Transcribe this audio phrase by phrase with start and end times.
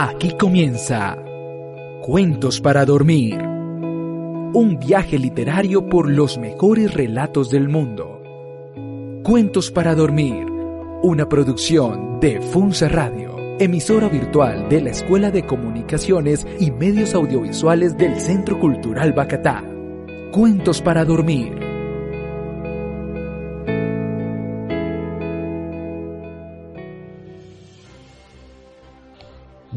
[0.00, 1.18] Aquí comienza
[2.02, 3.36] Cuentos para Dormir.
[3.42, 8.22] Un viaje literario por los mejores relatos del mundo.
[9.24, 10.46] Cuentos para Dormir.
[11.02, 17.98] Una producción de Funza Radio, emisora virtual de la Escuela de Comunicaciones y Medios Audiovisuales
[17.98, 19.64] del Centro Cultural Bacatá.
[20.30, 21.67] Cuentos para Dormir.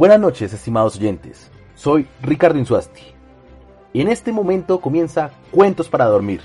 [0.02, 1.51] Buenas noches, estimados oyentes.
[1.75, 3.04] Soy Ricardo Insuasti.
[3.93, 6.42] En este momento comienza Cuentos para Dormir,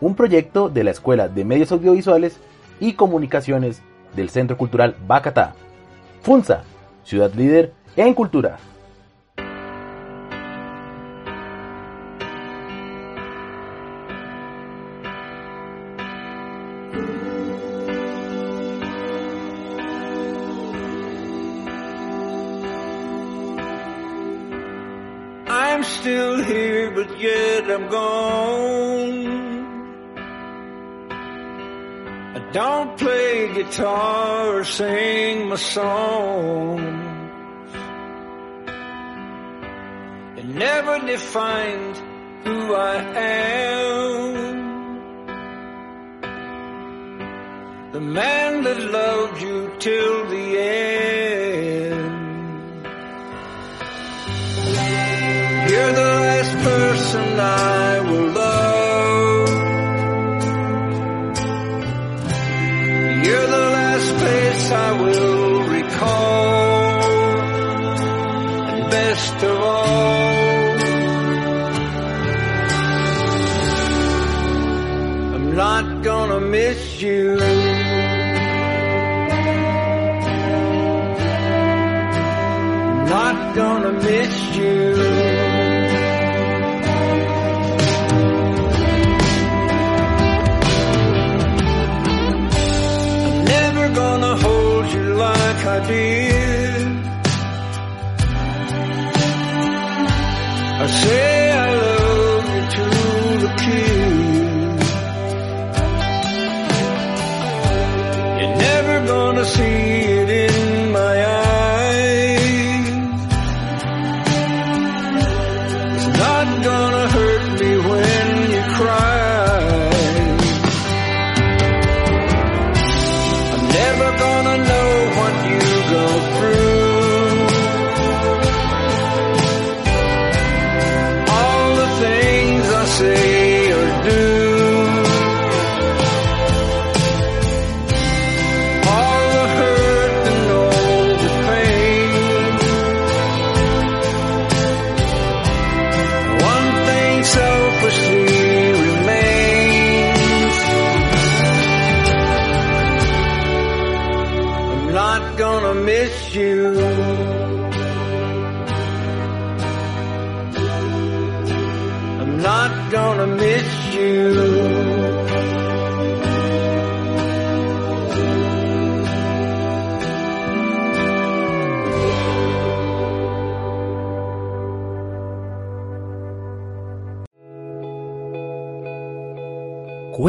[0.00, 2.40] un proyecto de la Escuela de Medios Audiovisuales
[2.80, 3.82] y Comunicaciones
[4.16, 5.52] del Centro Cultural Bacatá.
[6.22, 6.62] FUNSA,
[7.04, 8.58] ciudad líder en cultura.
[27.20, 29.40] Yet I'm gone.
[32.36, 36.80] I don't play guitar or sing my songs.
[40.38, 41.96] It never defined
[42.44, 44.50] who I am.
[47.92, 51.49] The man that loved you till the end.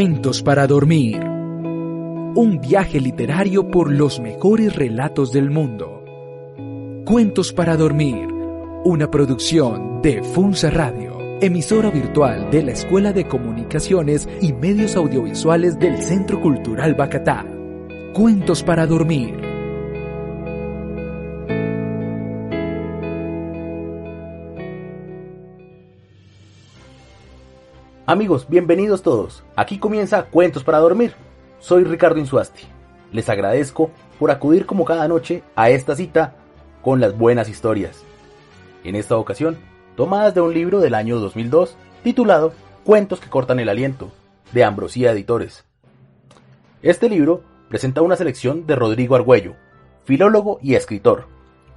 [0.02, 1.24] Cuentos para Dormir.
[1.24, 6.04] Un viaje literario por los mejores relatos del mundo.
[7.06, 8.28] Cuentos para Dormir.
[8.84, 15.78] Una producción de Funza Radio, emisora virtual de la Escuela de Comunicaciones y Medios Audiovisuales
[15.78, 17.46] del Centro Cultural Bacatá.
[18.16, 19.51] Cuentos para Dormir.
[28.12, 29.42] Amigos, bienvenidos todos.
[29.56, 31.14] Aquí comienza Cuentos para Dormir.
[31.60, 32.64] Soy Ricardo Insuasti.
[33.14, 33.90] Les agradezco
[34.20, 36.36] por acudir como cada noche a esta cita
[36.82, 38.04] con las buenas historias.
[38.84, 39.58] En esta ocasión,
[39.96, 42.52] tomadas de un libro del año 2002 titulado
[42.84, 44.12] Cuentos que cortan el aliento,
[44.52, 45.64] de Ambrosía Editores.
[46.82, 49.56] Este libro presenta una selección de Rodrigo Argüello,
[50.04, 51.28] filólogo y escritor,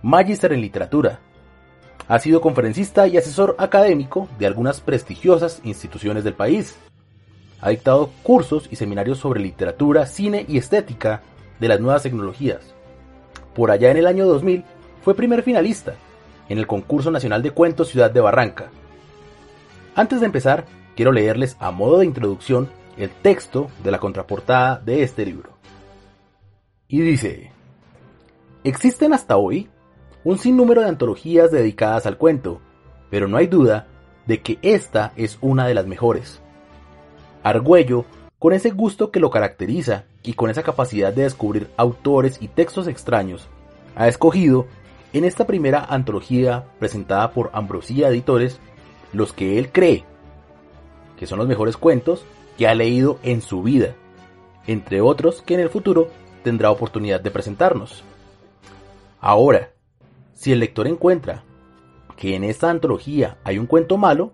[0.03, 1.21] magíster en literatura.
[2.07, 6.77] Ha sido conferencista y asesor académico de algunas prestigiosas instituciones del país.
[7.61, 11.23] Ha dictado cursos y seminarios sobre literatura, cine y estética
[11.61, 12.75] de las nuevas tecnologías.
[13.55, 14.65] Por allá en el año 2000
[15.03, 15.95] fue primer finalista
[16.49, 18.71] en el concurso nacional de cuentos Ciudad de Barranca.
[19.95, 20.67] Antes de empezar,
[20.97, 22.69] quiero leerles a modo de introducción
[22.99, 25.51] el texto de la contraportada de este libro.
[26.87, 27.51] Y dice,
[28.63, 29.69] existen hasta hoy
[30.25, 32.61] un sinnúmero de antologías dedicadas al cuento,
[33.11, 33.87] pero no hay duda
[34.27, 36.41] de que esta es una de las mejores.
[37.43, 38.07] Argüello,
[38.39, 42.89] con ese gusto que lo caracteriza y con esa capacidad de descubrir autores y textos
[42.89, 43.49] extraños,
[43.95, 44.67] ha escogido
[45.13, 48.59] en esta primera antología presentada por Ambrosía Editores
[49.13, 50.05] los que él cree
[51.17, 52.25] que son los mejores cuentos
[52.59, 53.95] que ha leído en su vida,
[54.67, 56.09] entre otros que en el futuro
[56.43, 58.05] tendrá oportunidad de presentarnos.
[59.21, 59.71] Ahora,
[60.45, 61.43] si el lector encuentra
[62.19, 64.33] que en esta antología hay un cuento malo,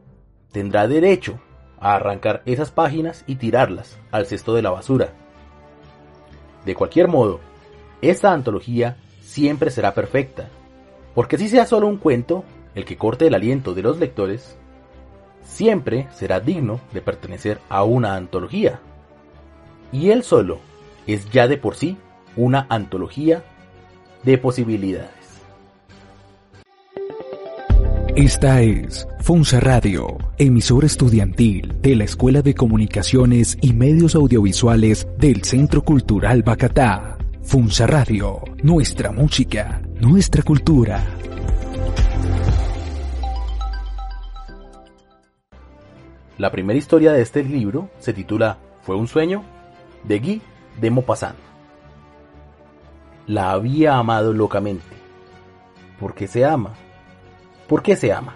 [0.50, 1.38] tendrá derecho
[1.78, 5.12] a arrancar esas páginas y tirarlas al cesto de la basura.
[6.64, 7.38] De cualquier modo,
[8.02, 10.48] esta antología siempre será perfecta,
[11.14, 12.42] porque si sea solo un cuento,
[12.74, 14.58] el que corte el aliento de los lectores,
[15.44, 18.80] siempre será digno de pertenecer a una antología.
[19.92, 20.58] Y él solo
[21.06, 21.98] es ya de por sí
[22.34, 23.44] una antología
[24.24, 25.19] de posibilidades.
[28.16, 35.44] Esta es Funza Radio, emisora estudiantil de la Escuela de Comunicaciones y Medios Audiovisuales del
[35.44, 37.18] Centro Cultural Bacatá.
[37.42, 41.06] Funza Radio, nuestra música, nuestra cultura.
[46.36, 49.44] La primera historia de este libro se titula Fue un sueño
[50.02, 50.42] de Guy
[50.80, 51.36] de Maupassant.
[53.28, 54.82] La había amado locamente.
[56.00, 56.74] ¿Por qué se ama?
[57.70, 58.34] ¿Por qué se ama?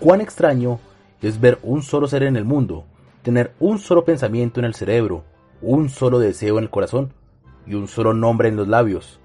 [0.00, 0.80] Cuán extraño
[1.22, 2.84] es ver un solo ser en el mundo,
[3.22, 5.22] tener un solo pensamiento en el cerebro,
[5.62, 7.12] un solo deseo en el corazón
[7.64, 9.20] y un solo nombre en los labios.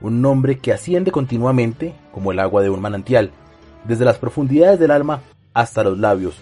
[0.00, 3.30] Un nombre que asciende continuamente como el agua de un manantial,
[3.84, 5.20] desde las profundidades del alma
[5.54, 6.34] hasta los labios.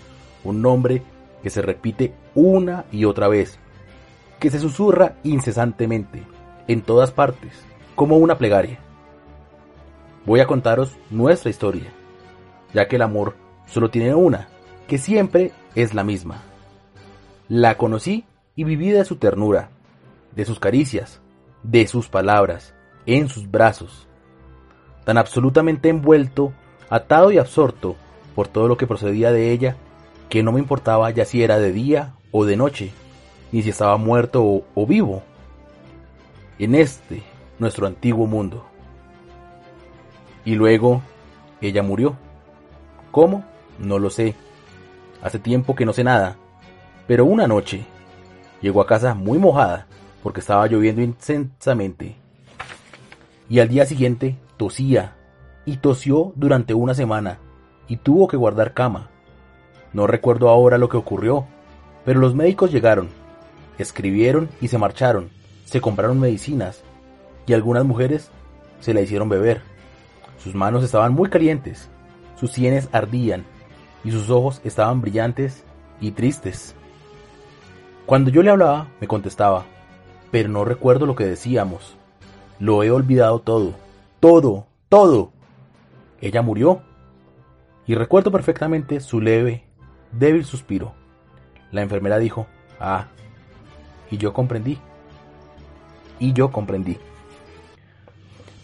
[0.44, 1.02] Un nombre
[1.42, 3.58] que se repite una y otra vez,
[4.40, 6.22] que se susurra incesantemente,
[6.66, 7.52] en todas partes,
[7.94, 8.78] como una plegaria.
[10.28, 11.90] Voy a contaros nuestra historia,
[12.74, 13.34] ya que el amor
[13.64, 14.48] solo tiene una,
[14.86, 16.42] que siempre es la misma.
[17.48, 19.70] La conocí y viví de su ternura,
[20.36, 21.22] de sus caricias,
[21.62, 22.74] de sus palabras,
[23.06, 24.06] en sus brazos,
[25.06, 26.52] tan absolutamente envuelto,
[26.90, 27.96] atado y absorto
[28.34, 29.76] por todo lo que procedía de ella,
[30.28, 32.92] que no me importaba ya si era de día o de noche,
[33.50, 35.22] ni si estaba muerto o, o vivo,
[36.58, 37.22] en este,
[37.58, 38.66] nuestro antiguo mundo.
[40.48, 41.02] Y luego,
[41.60, 42.16] ella murió.
[43.10, 43.44] ¿Cómo?
[43.78, 44.34] No lo sé.
[45.20, 46.38] Hace tiempo que no sé nada.
[47.06, 47.84] Pero una noche,
[48.62, 49.86] llegó a casa muy mojada,
[50.22, 52.16] porque estaba lloviendo intensamente.
[53.50, 55.18] Y al día siguiente tosía,
[55.66, 57.40] y tosió durante una semana,
[57.86, 59.10] y tuvo que guardar cama.
[59.92, 61.44] No recuerdo ahora lo que ocurrió,
[62.06, 63.10] pero los médicos llegaron,
[63.76, 65.28] escribieron y se marcharon,
[65.66, 66.82] se compraron medicinas,
[67.46, 68.30] y algunas mujeres
[68.80, 69.60] se la hicieron beber.
[70.38, 71.90] Sus manos estaban muy calientes,
[72.36, 73.44] sus sienes ardían,
[74.04, 75.64] y sus ojos estaban brillantes
[76.00, 76.74] y tristes.
[78.06, 79.66] Cuando yo le hablaba, me contestaba,
[80.30, 81.96] pero no recuerdo lo que decíamos.
[82.58, 83.74] Lo he olvidado todo,
[84.20, 85.32] todo, todo.
[86.20, 86.82] Ella murió.
[87.86, 89.64] Y recuerdo perfectamente su leve,
[90.12, 90.92] débil suspiro.
[91.70, 92.46] La enfermera dijo,
[92.80, 93.08] ah,
[94.10, 94.78] y yo comprendí.
[96.18, 96.98] Y yo comprendí.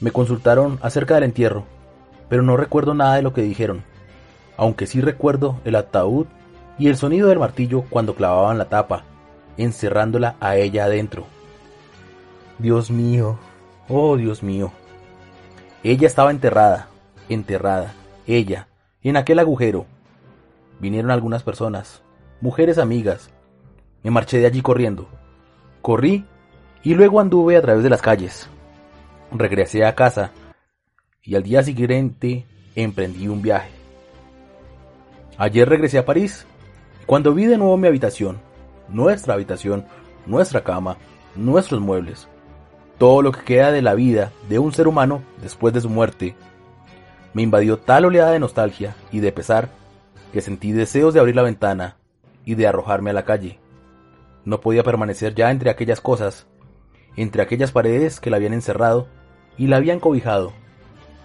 [0.00, 1.64] Me consultaron acerca del entierro,
[2.28, 3.84] pero no recuerdo nada de lo que dijeron,
[4.56, 6.26] aunque sí recuerdo el ataúd
[6.78, 9.04] y el sonido del martillo cuando clavaban la tapa
[9.56, 11.26] encerrándola a ella adentro.
[12.58, 13.38] Dios mío,
[13.88, 14.72] oh Dios mío.
[15.82, 16.88] Ella estaba enterrada,
[17.28, 17.94] enterrada,
[18.26, 18.68] ella,
[19.02, 19.86] en aquel agujero.
[20.80, 22.02] Vinieron algunas personas,
[22.40, 23.30] mujeres amigas.
[24.02, 25.08] Me marché de allí corriendo.
[25.82, 26.24] Corrí
[26.82, 28.48] y luego anduve a través de las calles.
[29.36, 30.30] Regresé a casa
[31.20, 33.72] y al día siguiente emprendí un viaje.
[35.38, 36.46] Ayer regresé a París.
[37.04, 38.38] Cuando vi de nuevo mi habitación,
[38.88, 39.86] nuestra habitación,
[40.24, 40.98] nuestra cama,
[41.34, 42.28] nuestros muebles,
[42.96, 46.36] todo lo que queda de la vida de un ser humano después de su muerte.
[47.32, 49.68] Me invadió tal oleada de nostalgia y de pesar
[50.32, 51.96] que sentí deseos de abrir la ventana
[52.44, 53.58] y de arrojarme a la calle.
[54.44, 56.46] No podía permanecer ya entre aquellas cosas,
[57.16, 59.08] entre aquellas paredes que la habían encerrado
[59.56, 60.52] y la habían cobijado,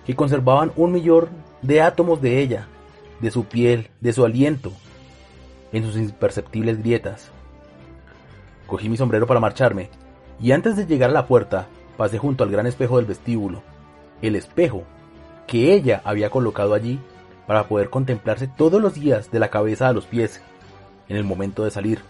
[0.06, 1.30] que conservaban un millón
[1.62, 2.68] de átomos de ella,
[3.20, 4.72] de su piel, de su aliento,
[5.72, 7.32] en sus imperceptibles grietas.
[8.68, 9.90] Cogí mi sombrero para marcharme,
[10.40, 11.68] y antes de llegar a la puerta,
[11.98, 13.62] pasé junto al gran espejo del vestíbulo,
[14.22, 14.84] el espejo
[15.48, 17.00] que ella había colocado allí
[17.48, 20.42] para poder contemplarse todos los días de la cabeza a los pies,
[21.08, 22.02] en el momento de salir,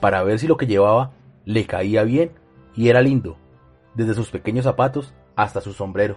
[0.00, 1.12] para ver si lo que llevaba
[1.44, 2.32] le caía bien
[2.74, 3.36] y era lindo,
[3.94, 6.16] desde sus pequeños zapatos hasta su sombrero.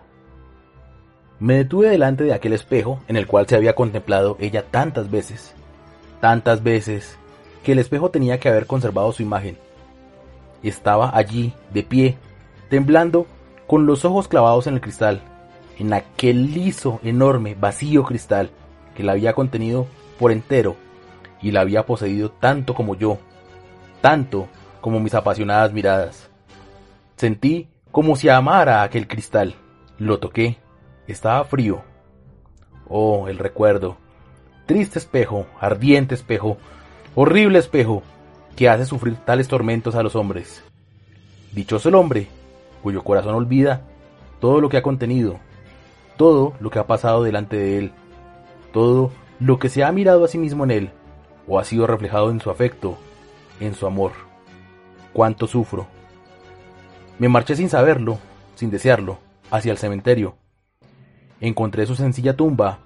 [1.40, 5.54] Me detuve delante de aquel espejo en el cual se había contemplado ella tantas veces,
[6.20, 7.18] tantas veces,
[7.64, 9.58] que el espejo tenía que haber conservado su imagen.
[10.64, 12.18] Estaba allí, de pie,
[12.70, 13.28] temblando,
[13.68, 15.22] con los ojos clavados en el cristal,
[15.78, 18.50] en aquel liso, enorme, vacío cristal
[18.96, 19.86] que la había contenido
[20.18, 20.76] por entero
[21.42, 23.20] y la había poseído tanto como yo,
[24.02, 24.48] tanto
[24.82, 26.30] como mis apasionadas miradas.
[27.16, 29.56] Sentí como si amara aquel cristal.
[29.98, 30.60] Lo toqué.
[31.08, 31.82] Estaba frío.
[32.88, 33.98] Oh, el recuerdo.
[34.68, 36.58] Triste espejo, ardiente espejo,
[37.16, 38.04] horrible espejo,
[38.56, 40.64] que hace sufrir tales tormentos a los hombres.
[41.54, 42.28] Dichoso el hombre,
[42.84, 43.82] cuyo corazón olvida
[44.40, 45.40] todo lo que ha contenido,
[46.18, 47.92] todo lo que ha pasado delante de él,
[48.74, 50.92] todo lo que se ha mirado a sí mismo en él,
[51.48, 52.96] o ha sido reflejado en su afecto,
[53.60, 54.12] en su amor.
[55.14, 55.97] Cuánto sufro.
[57.20, 58.20] Me marché sin saberlo,
[58.54, 59.18] sin desearlo,
[59.50, 60.36] hacia el cementerio.
[61.42, 62.80] Encontré su sencilla tumba,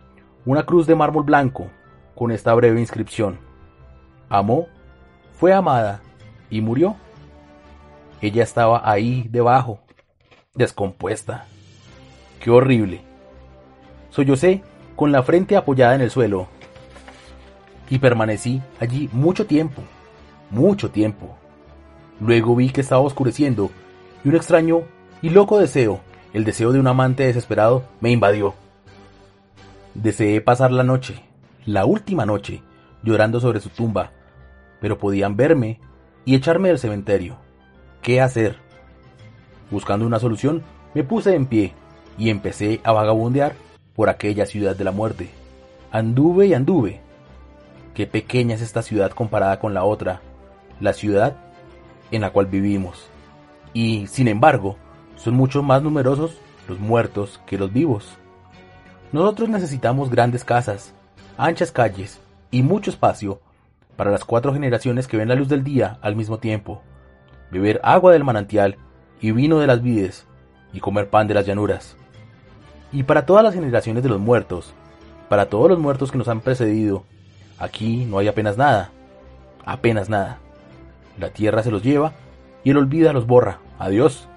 [0.46, 1.70] una cruz de mármol blanco,
[2.16, 3.40] con esta breve inscripción.
[4.30, 4.68] Amó,
[5.34, 6.02] fue amada
[6.50, 6.96] y murió.
[8.22, 9.80] Ella estaba ahí debajo,
[10.54, 11.46] descompuesta.
[12.40, 13.02] Qué horrible.
[14.12, 14.64] Sollocé
[14.96, 16.48] con la frente apoyada en el suelo
[17.90, 19.82] y permanecí allí mucho tiempo,
[20.50, 21.36] mucho tiempo.
[22.22, 23.72] Luego vi que estaba oscureciendo
[24.24, 24.84] y un extraño
[25.22, 26.02] y loco deseo,
[26.34, 28.54] el deseo de un amante desesperado, me invadió.
[29.94, 31.24] Deseé pasar la noche,
[31.66, 32.62] la última noche,
[33.04, 34.12] llorando sobre su tumba,
[34.80, 35.80] pero podían verme
[36.26, 37.38] y echarme del cementerio.
[38.02, 38.58] ¿Qué hacer?
[39.70, 40.64] Buscando una solución,
[40.94, 41.74] me puse en pie
[42.18, 43.54] y empecé a vagabundear
[43.96, 45.30] por aquella ciudad de la muerte.
[45.92, 47.02] Anduve y anduve.
[47.94, 50.22] Qué pequeña es esta ciudad comparada con la otra,
[50.80, 51.36] la ciudad
[52.12, 53.11] en la cual vivimos.
[53.74, 54.78] Y, sin embargo,
[55.16, 56.38] son mucho más numerosos
[56.68, 58.18] los muertos que los vivos.
[59.12, 60.94] Nosotros necesitamos grandes casas,
[61.38, 63.42] anchas calles y mucho espacio
[63.96, 66.82] para las cuatro generaciones que ven la luz del día al mismo tiempo,
[67.52, 68.78] beber agua del manantial
[69.20, 70.26] y vino de las vides
[70.74, 71.96] y comer pan de las llanuras.
[72.92, 74.74] Y para todas las generaciones de los muertos,
[75.30, 77.04] para todos los muertos que nos han precedido,
[77.60, 78.92] aquí no hay apenas nada,
[79.66, 80.40] apenas nada.
[81.20, 82.14] La tierra se los lleva
[82.64, 83.60] y el olvida los borra.
[83.80, 84.28] Adiós.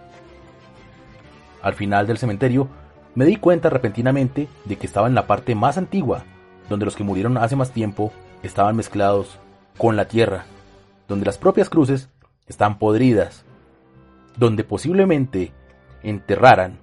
[1.62, 2.68] Al final del cementerio,
[3.14, 6.24] me di cuenta repentinamente de que estaba en la parte más antigua,
[6.68, 8.12] donde los que murieron hace más tiempo
[8.42, 9.38] estaban mezclados
[9.78, 10.46] con la tierra,
[11.08, 12.10] donde las propias cruces
[12.46, 13.44] están podridas,
[14.36, 15.52] donde posiblemente
[16.02, 16.78] enterraran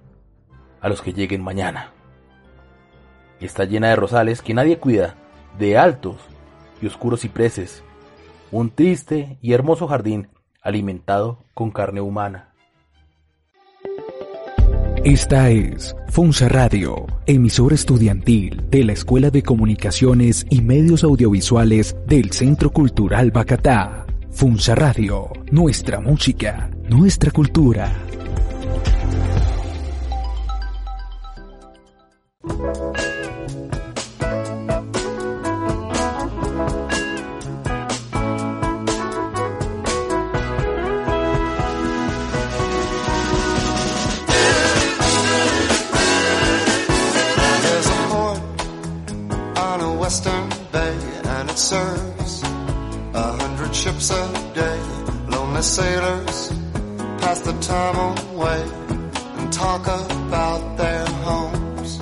[0.81, 1.91] a los que lleguen mañana.
[3.39, 5.15] Está llena de rosales que nadie cuida,
[5.57, 6.17] de altos
[6.81, 7.83] y oscuros cipreses,
[8.51, 10.29] un triste y hermoso jardín
[10.61, 12.51] alimentado con carne humana.
[15.03, 22.31] Esta es Funza Radio, emisora estudiantil de la Escuela de Comunicaciones y Medios Audiovisuales del
[22.31, 24.05] Centro Cultural Bacatá.
[24.29, 27.91] Funza Radio, nuestra música, nuestra cultura.
[51.41, 54.79] And it serves a hundred ships a day.
[55.27, 56.37] Lonely sailors
[57.21, 57.97] pass the time
[58.29, 58.61] away
[59.37, 61.99] and talk about their homes.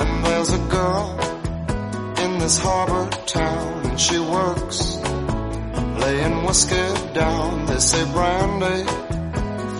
[0.00, 1.06] And there's a girl
[2.24, 4.96] in this harbor town, and she works
[6.02, 7.66] laying whiskey down.
[7.66, 8.82] They say brandy,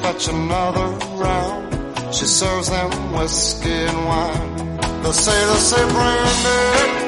[0.02, 0.88] fetch another
[1.24, 2.14] round.
[2.14, 4.56] She serves them whiskey and wine.
[5.12, 7.05] Say, they'll say, Brandy,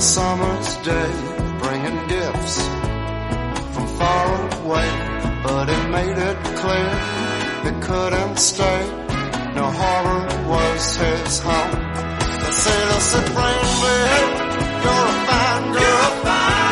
[0.00, 1.12] a summer's day,
[1.58, 2.56] bringing gifts
[3.72, 4.28] from far
[4.62, 4.88] away,
[5.44, 6.92] but it made it clear
[7.68, 8.82] it couldn't stay.
[9.54, 11.72] No harbor was his home.
[12.40, 14.00] They say, they said, Brandy,
[14.84, 16.10] you're a fine girl.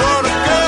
[0.01, 0.68] What a good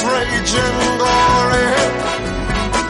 [0.00, 1.68] raging glory.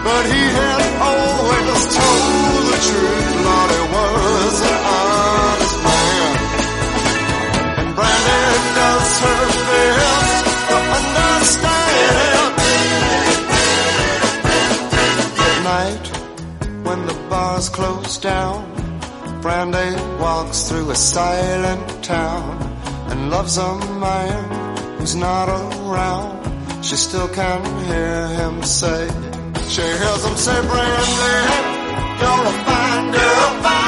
[0.07, 6.33] But he had always told the truth, Lord, he was an honest man.
[7.81, 8.43] And Brandy
[8.79, 12.53] does her best to understand.
[15.47, 16.07] At night,
[16.87, 18.59] when the bars close down,
[19.41, 19.91] Brandy
[20.21, 22.47] walks through a silent town
[23.11, 26.42] and loves a man who's not around.
[26.83, 29.09] She still can hear him say,
[29.69, 31.43] she hears him say, Brandy,
[32.21, 33.82] you're a fine girl.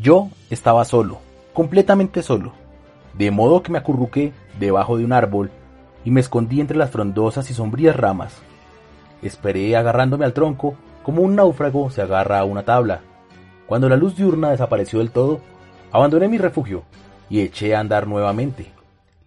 [0.00, 1.18] Yo estaba solo,
[1.52, 2.52] completamente solo,
[3.12, 5.50] de modo que me acurruqué debajo de un árbol
[6.06, 8.40] y me escondí entre las frondosas y sombrías ramas.
[9.20, 13.02] Esperé agarrándome al tronco como un náufrago se agarra a una tabla.
[13.66, 15.40] Cuando la luz diurna desapareció del todo,
[15.92, 16.84] abandoné mi refugio
[17.28, 18.72] y eché a andar nuevamente,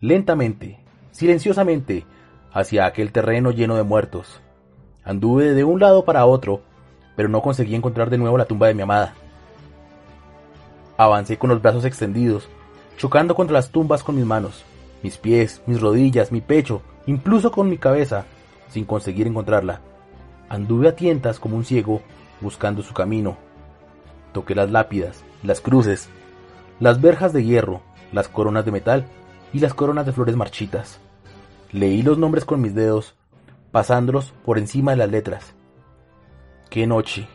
[0.01, 0.79] lentamente,
[1.11, 2.03] silenciosamente,
[2.51, 4.41] hacia aquel terreno lleno de muertos.
[5.03, 6.61] Anduve de un lado para otro,
[7.15, 9.13] pero no conseguí encontrar de nuevo la tumba de mi amada.
[11.03, 12.47] Avancé con los brazos extendidos,
[12.95, 14.63] chocando contra las tumbas con mis manos,
[15.01, 18.23] mis pies, mis rodillas, mi pecho, incluso con mi cabeza,
[18.69, 19.81] sin conseguir encontrarla.
[20.47, 22.01] Anduve a tientas como un ciego,
[22.39, 23.35] buscando su camino.
[24.31, 26.07] Toqué las lápidas, las cruces,
[26.79, 27.81] las verjas de hierro,
[28.13, 29.05] las coronas de metal
[29.51, 31.01] y las coronas de flores marchitas.
[31.73, 33.13] Leí los nombres con mis dedos,
[33.73, 35.53] pasándolos por encima de las letras.
[36.69, 37.27] ¡Qué noche!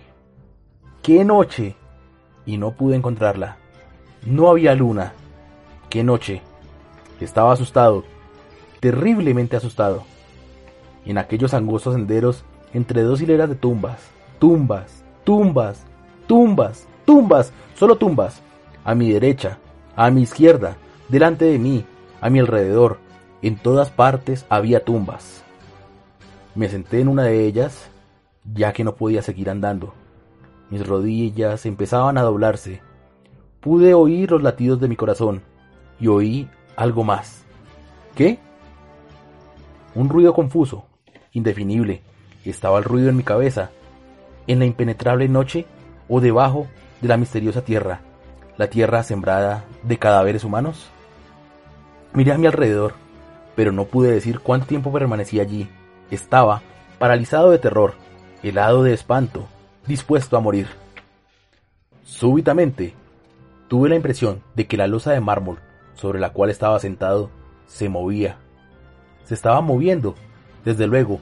[1.02, 1.76] ¡Qué noche!
[2.48, 3.58] Y no pude encontrarla.
[4.24, 5.12] No había luna.
[5.90, 6.40] ¡Qué noche!
[7.20, 8.04] Estaba asustado,
[8.80, 10.04] terriblemente asustado.
[11.04, 14.00] En aquellos angostos senderos, entre dos hileras de tumbas,
[14.38, 15.84] tumbas, tumbas,
[16.26, 18.40] tumbas, tumbas, solo tumbas,
[18.82, 19.58] a mi derecha,
[19.94, 20.78] a mi izquierda,
[21.10, 21.84] delante de mí,
[22.22, 22.98] a mi alrededor,
[23.42, 25.42] en todas partes había tumbas.
[26.54, 27.90] Me senté en una de ellas,
[28.54, 29.92] ya que no podía seguir andando.
[30.70, 32.82] Mis rodillas empezaban a doblarse.
[33.60, 35.42] Pude oír los latidos de mi corazón
[35.98, 37.44] y oí algo más.
[38.14, 38.38] ¿Qué?
[39.94, 40.86] Un ruido confuso,
[41.32, 42.02] indefinible.
[42.44, 43.70] Estaba el ruido en mi cabeza,
[44.46, 45.66] en la impenetrable noche
[46.08, 46.66] o debajo
[47.00, 48.00] de la misteriosa tierra,
[48.56, 50.88] la tierra sembrada de cadáveres humanos.
[52.12, 52.94] Miré a mi alrededor,
[53.54, 55.68] pero no pude decir cuánto tiempo permanecí allí.
[56.10, 56.62] Estaba
[56.98, 57.94] paralizado de terror,
[58.42, 59.46] helado de espanto,
[59.88, 60.68] dispuesto a morir.
[62.04, 62.94] Súbitamente,
[63.68, 65.58] tuve la impresión de que la losa de mármol
[65.94, 67.30] sobre la cual estaba sentado
[67.66, 68.36] se movía.
[69.24, 70.14] Se estaba moviendo,
[70.64, 71.20] desde luego,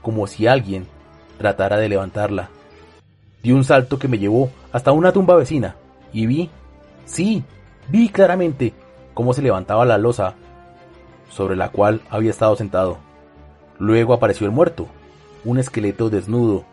[0.00, 0.86] como si alguien
[1.38, 2.50] tratara de levantarla.
[3.42, 5.76] Di un salto que me llevó hasta una tumba vecina
[6.12, 6.50] y vi,
[7.04, 7.42] sí,
[7.88, 8.72] vi claramente
[9.12, 10.34] cómo se levantaba la losa
[11.30, 12.98] sobre la cual había estado sentado.
[13.78, 14.86] Luego apareció el muerto,
[15.44, 16.64] un esqueleto desnudo,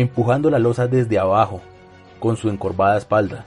[0.00, 1.60] empujando la losa desde abajo,
[2.20, 3.44] con su encorvada espalda.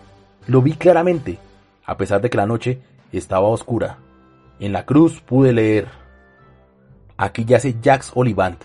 [0.47, 1.37] Lo vi claramente,
[1.85, 2.81] a pesar de que la noche
[3.13, 3.97] estaba oscura.
[4.59, 5.87] En la cruz pude leer,
[7.15, 8.61] aquí yace Jacques Olivant,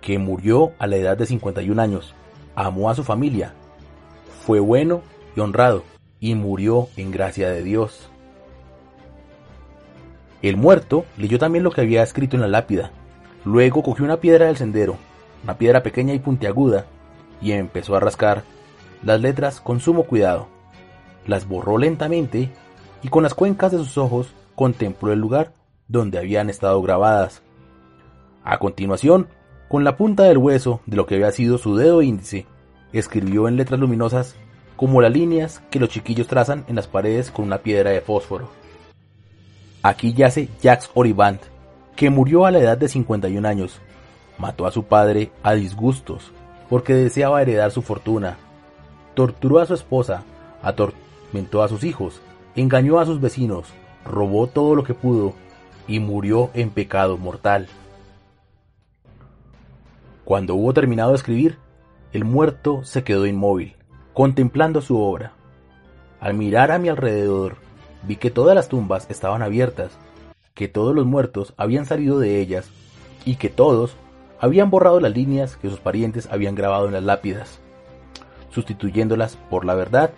[0.00, 2.14] que murió a la edad de 51 años,
[2.54, 3.54] amó a su familia,
[4.44, 5.00] fue bueno
[5.34, 5.84] y honrado,
[6.20, 8.10] y murió en gracia de Dios.
[10.42, 12.90] El muerto leyó también lo que había escrito en la lápida.
[13.44, 14.96] Luego cogió una piedra del sendero,
[15.42, 16.84] una piedra pequeña y puntiaguda,
[17.40, 18.42] y empezó a rascar
[19.02, 20.48] las letras con sumo cuidado.
[21.26, 22.50] Las borró lentamente
[23.02, 25.52] y con las cuencas de sus ojos contempló el lugar
[25.88, 27.42] donde habían estado grabadas.
[28.44, 29.28] A continuación,
[29.68, 32.46] con la punta del hueso de lo que había sido su dedo índice,
[32.92, 34.36] escribió en letras luminosas
[34.76, 38.48] como las líneas que los chiquillos trazan en las paredes con una piedra de fósforo.
[39.82, 41.40] Aquí yace Jacques Oriband,
[41.94, 43.80] que murió a la edad de 51 años.
[44.38, 46.32] Mató a su padre a disgustos,
[46.68, 48.38] porque deseaba heredar su fortuna.
[49.14, 50.24] Torturó a su esposa,
[50.62, 52.20] atormentó a sus hijos,
[52.54, 53.68] engañó a sus vecinos,
[54.04, 55.34] robó todo lo que pudo
[55.86, 57.68] y murió en pecado mortal.
[60.24, 61.58] Cuando hubo terminado de escribir,
[62.12, 63.76] el muerto se quedó inmóvil,
[64.12, 65.32] contemplando su obra.
[66.18, 67.56] Al mirar a mi alrededor,
[68.02, 69.92] vi que todas las tumbas estaban abiertas,
[70.54, 72.70] que todos los muertos habían salido de ellas
[73.24, 73.96] y que todos
[74.38, 77.60] habían borrado las líneas que sus parientes habían grabado en las lápidas,
[78.50, 80.10] sustituyéndolas por la verdad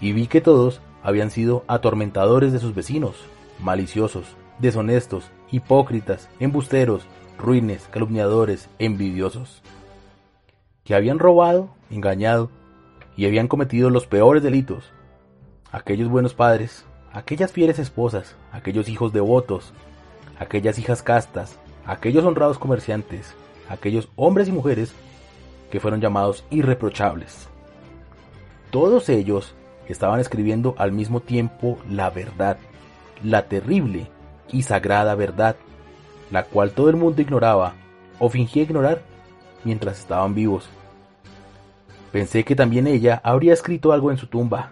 [0.00, 3.16] y vi que todos habían sido atormentadores de sus vecinos,
[3.60, 7.06] maliciosos, deshonestos, hipócritas, embusteros,
[7.38, 9.62] ruines, calumniadores, envidiosos,
[10.84, 12.50] que habían robado, engañado
[13.16, 14.92] y habían cometido los peores delitos.
[15.72, 19.72] Aquellos buenos padres, aquellas fieles esposas, aquellos hijos devotos,
[20.38, 23.34] aquellas hijas castas, aquellos honrados comerciantes,
[23.68, 24.92] aquellos hombres y mujeres
[25.70, 27.48] que fueron llamados irreprochables.
[28.70, 29.54] Todos ellos
[29.88, 32.58] estaban escribiendo al mismo tiempo la verdad,
[33.22, 34.08] la terrible
[34.50, 35.56] y sagrada verdad,
[36.30, 37.74] la cual todo el mundo ignoraba
[38.18, 39.02] o fingía ignorar
[39.64, 40.68] mientras estaban vivos.
[42.12, 44.70] Pensé que también ella habría escrito algo en su tumba.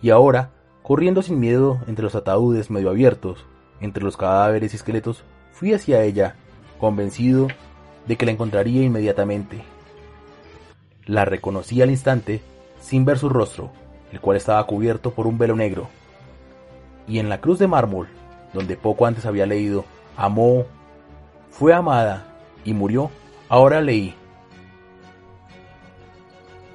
[0.00, 0.50] Y ahora,
[0.82, 3.44] corriendo sin miedo entre los ataúdes medio abiertos,
[3.80, 5.24] entre los cadáveres y esqueletos,
[5.58, 6.36] fui hacia ella,
[6.78, 7.48] convencido
[8.06, 9.64] de que la encontraría inmediatamente.
[11.04, 12.40] La reconocí al instante
[12.80, 13.72] sin ver su rostro,
[14.12, 15.88] el cual estaba cubierto por un velo negro.
[17.08, 18.06] Y en la cruz de mármol,
[18.54, 19.84] donde poco antes había leído,
[20.16, 20.64] amó,
[21.50, 23.10] fue amada y murió,
[23.48, 24.14] ahora leí.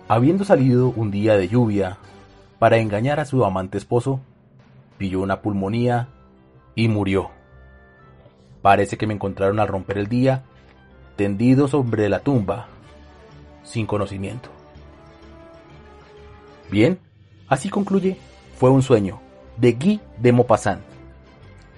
[0.09, 1.99] Habiendo salido un día de lluvia
[2.59, 4.19] para engañar a su amante esposo,
[4.97, 6.09] pilló una pulmonía
[6.75, 7.31] y murió.
[8.63, 10.41] Parece que me encontraron al romper el día,
[11.17, 12.67] tendido sobre la tumba,
[13.61, 14.49] sin conocimiento.
[16.71, 16.97] Bien,
[17.49, 18.17] así concluye
[18.55, 19.19] Fue un sueño,
[19.57, 20.81] de Guy de Maupassant,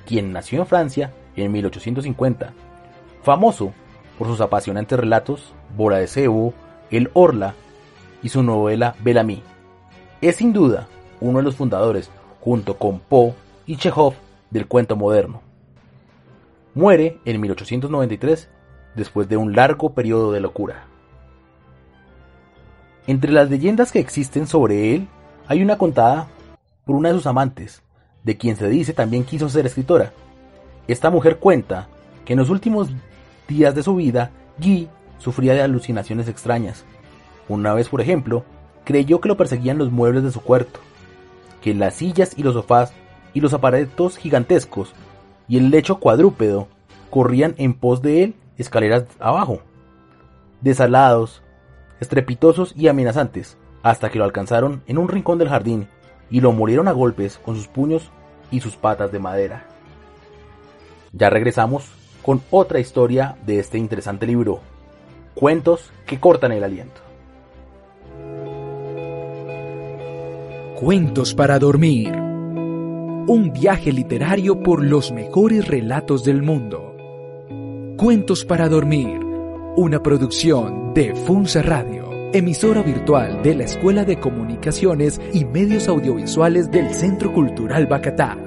[0.05, 2.53] quien nació en Francia en 1850,
[3.23, 3.73] famoso
[4.19, 6.53] por sus apasionantes relatos Bora de Cebo,
[6.91, 7.55] El Orla
[8.21, 9.41] y su novela Bellamy.
[10.21, 10.87] Es sin duda
[11.19, 13.33] uno de los fundadores, junto con Poe
[13.65, 14.13] y Chekhov,
[14.51, 15.44] del cuento moderno.
[16.75, 18.49] Muere en 1893
[18.97, 20.87] después de un largo periodo de locura.
[23.07, 25.07] Entre las leyendas que existen sobre él
[25.47, 26.27] hay una contada
[26.83, 27.81] por una de sus amantes,
[28.25, 30.11] de quien se dice también quiso ser escritora.
[30.85, 31.87] Esta mujer cuenta
[32.25, 32.89] que en los últimos
[33.47, 36.83] días de su vida, Guy sufría de alucinaciones extrañas.
[37.47, 38.43] Una vez, por ejemplo,
[38.83, 40.81] creyó que lo perseguían los muebles de su cuarto,
[41.61, 42.91] que las sillas y los sofás
[43.33, 44.93] y los aparatos gigantescos
[45.47, 46.67] y el lecho cuadrúpedo
[47.09, 49.59] corrían en pos de él escaleras abajo,
[50.61, 51.41] desalados,
[51.99, 55.87] estrepitosos y amenazantes, hasta que lo alcanzaron en un rincón del jardín
[56.29, 58.09] y lo murieron a golpes con sus puños
[58.51, 59.65] y sus patas de madera.
[61.13, 61.89] Ya regresamos
[62.21, 64.59] con otra historia de este interesante libro,
[65.35, 67.01] Cuentos que cortan el aliento.
[70.79, 72.24] Cuentos para dormir.
[73.27, 76.95] Un viaje literario por los mejores relatos del mundo.
[77.97, 79.19] Cuentos para dormir.
[79.75, 86.69] Una producción de Funza Radio, emisora virtual de la Escuela de Comunicaciones y Medios Audiovisuales
[86.69, 88.37] del Centro Cultural Bacatá.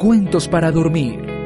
[0.00, 1.37] Cuentos para dormir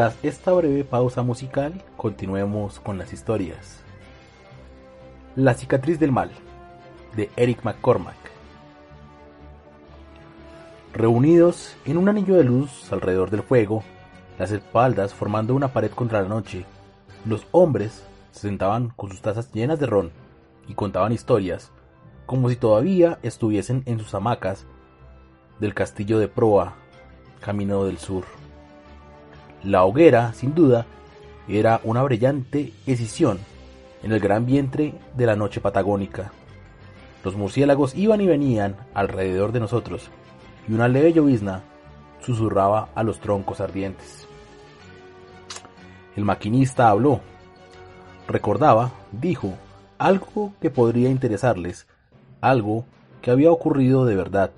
[0.00, 3.82] Tras esta breve pausa musical, continuemos con las historias.
[5.36, 6.30] La cicatriz del mal,
[7.14, 8.16] de Eric McCormack.
[10.94, 13.84] Reunidos en un anillo de luz alrededor del fuego,
[14.38, 16.64] las espaldas formando una pared contra la noche,
[17.26, 20.12] los hombres se sentaban con sus tazas llenas de ron
[20.66, 21.72] y contaban historias,
[22.24, 24.64] como si todavía estuviesen en sus hamacas
[25.58, 26.72] del castillo de proa,
[27.42, 28.39] camino del sur.
[29.62, 30.86] La hoguera, sin duda,
[31.46, 33.38] era una brillante escisión
[34.02, 36.32] en el gran vientre de la noche patagónica.
[37.22, 40.10] Los murciélagos iban y venían alrededor de nosotros,
[40.66, 41.62] y una leve llovizna
[42.20, 44.26] susurraba a los troncos ardientes.
[46.16, 47.20] El maquinista habló.
[48.28, 49.52] Recordaba, dijo,
[49.98, 51.86] algo que podría interesarles,
[52.40, 52.86] algo
[53.20, 54.52] que había ocurrido de verdad.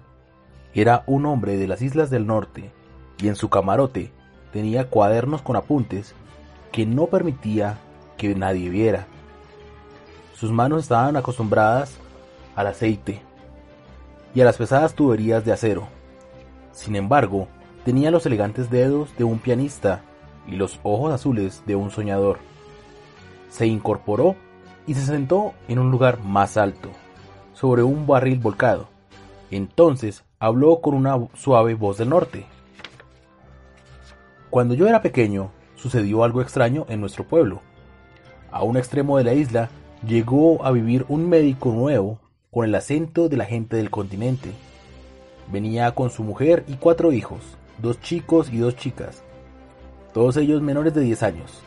[0.75, 2.71] Era un hombre de las islas del norte,
[3.19, 4.13] y en su camarote
[4.53, 6.15] tenía cuadernos con apuntes
[6.71, 7.79] que no permitía
[8.17, 9.07] que nadie viera.
[10.35, 11.99] Sus manos estaban acostumbradas
[12.55, 13.23] al aceite
[14.35, 15.89] y a las pesadas tuberías de acero.
[16.73, 17.49] Sin embargo,
[17.85, 20.03] tenía los elegantes dedos de un pianista
[20.47, 22.39] y los ojos azules de un soñador.
[23.51, 24.37] Se incorporó
[24.87, 26.91] y se sentó en un lugar más alto,
[27.53, 28.89] sobre un barril volcado.
[29.51, 32.47] Entonces habló con una suave voz del norte.
[34.53, 37.63] Cuando yo era pequeño, sucedió algo extraño en nuestro pueblo.
[38.51, 39.71] A un extremo de la isla
[40.07, 42.19] llegó a vivir un médico nuevo
[42.51, 44.51] con el acento de la gente del continente.
[45.51, 47.41] Venía con su mujer y cuatro hijos,
[47.79, 49.23] dos chicos y dos chicas,
[50.13, 51.63] todos ellos menores de 10 años.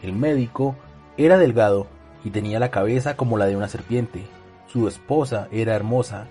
[0.00, 0.76] El médico
[1.16, 1.88] era delgado
[2.22, 4.22] y tenía la cabeza como la de una serpiente.
[4.68, 6.28] Su esposa era hermosa,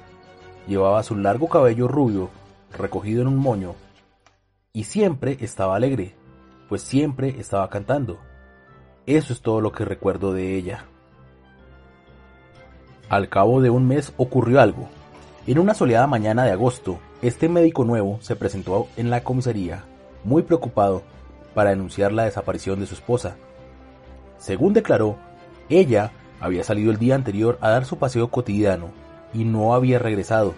[0.66, 2.30] llevaba su largo cabello rubio
[2.72, 3.76] recogido en un moño
[4.76, 6.16] y siempre estaba alegre,
[6.68, 8.18] pues siempre estaba cantando.
[9.06, 10.86] Eso es todo lo que recuerdo de ella.
[13.08, 14.90] Al cabo de un mes ocurrió algo.
[15.46, 19.84] En una soleada mañana de agosto, este médico nuevo se presentó en la comisaría,
[20.24, 21.04] muy preocupado,
[21.54, 23.36] para denunciar la desaparición de su esposa.
[24.40, 25.18] Según declaró,
[25.70, 28.90] ella había salido el día anterior a dar su paseo cotidiano
[29.36, 30.56] y no había regresado.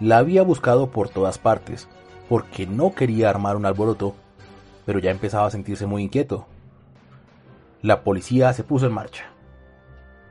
[0.00, 1.88] La había buscado por todas partes,
[2.28, 4.14] porque no quería armar un alboroto,
[4.84, 6.46] pero ya empezaba a sentirse muy inquieto.
[7.82, 9.24] La policía se puso en marcha.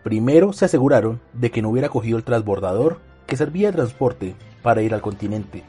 [0.03, 4.81] Primero se aseguraron de que no hubiera cogido el transbordador que servía de transporte para
[4.81, 5.63] ir al continente,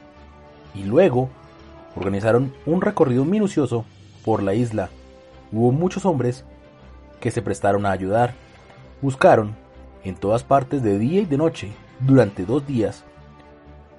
[0.75, 1.29] y luego
[1.95, 3.85] organizaron un recorrido minucioso
[4.23, 4.89] por la isla.
[5.51, 6.45] Hubo muchos hombres
[7.19, 8.33] que se prestaron a ayudar.
[9.01, 9.55] Buscaron
[10.03, 13.03] en todas partes de día y de noche durante dos días,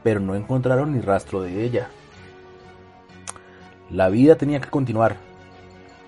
[0.02, 1.88] pero no encontraron ni rastro de ella.
[3.90, 5.16] La vida tenía que continuar.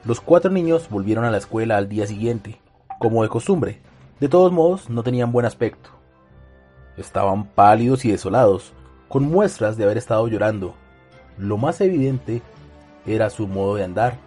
[0.05, 2.61] Los cuatro niños volvieron a la escuela al día siguiente,
[2.99, 3.81] como de costumbre.
[4.21, 5.89] De todos modos, no tenían buen aspecto.
[6.99, 8.75] Estaban pálidos y desolados,
[9.09, 10.75] con muestras de haber estado llorando.
[11.39, 12.43] Lo más evidente
[13.07, 14.19] era su modo de andar.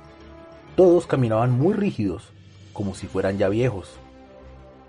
[0.76, 2.32] Todos caminaban muy rígidos,
[2.74, 4.00] como si fueran ya viejos.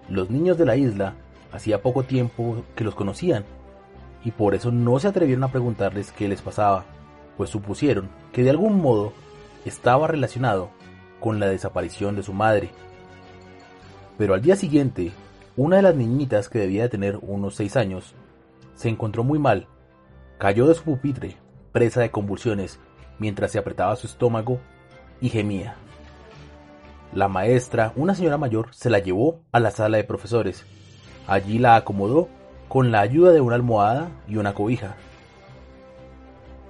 [0.09, 1.12] Los niños de la isla
[1.53, 3.44] hacía poco tiempo que los conocían,
[4.24, 6.87] y por eso no se atrevieron a preguntarles qué les pasaba
[7.37, 9.12] pues supusieron que de algún modo
[9.64, 10.70] estaba relacionado
[11.20, 12.70] con la desaparición de su madre.
[14.18, 15.12] Pero al día siguiente,
[15.57, 18.14] una de las niñitas que debía de tener unos seis años,
[18.75, 19.66] se encontró muy mal,
[20.38, 21.37] cayó de su pupitre,
[21.73, 22.79] presa de convulsiones,
[23.18, 24.61] mientras se apretaba su estómago
[25.20, 25.77] y gemía.
[27.12, 30.66] La maestra, una señora mayor, se la llevó a la sala de profesores.
[31.27, 32.29] Allí la acomodó
[32.68, 34.97] con la ayuda de una almohada y una cobija.